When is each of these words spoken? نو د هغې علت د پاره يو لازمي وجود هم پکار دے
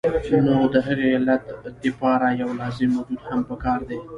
نو 0.45 0.57
د 0.73 0.75
هغې 0.87 1.07
علت 1.15 1.43
د 1.81 1.83
پاره 1.99 2.29
يو 2.41 2.49
لازمي 2.59 2.89
وجود 2.99 3.21
هم 3.29 3.39
پکار 3.49 3.79
دے 3.89 3.97